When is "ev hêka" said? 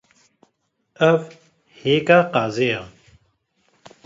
1.09-2.19